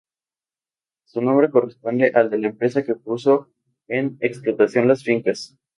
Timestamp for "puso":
2.95-3.51